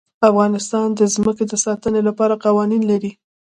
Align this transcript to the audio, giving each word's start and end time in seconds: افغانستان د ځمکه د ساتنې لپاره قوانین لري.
افغانستان 0.29 0.87
د 0.95 1.01
ځمکه 1.15 1.43
د 1.47 1.53
ساتنې 1.65 2.01
لپاره 2.07 2.41
قوانین 2.45 2.81
لري. 2.91 3.11